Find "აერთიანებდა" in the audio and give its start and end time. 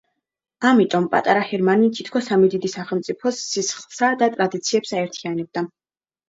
5.03-5.67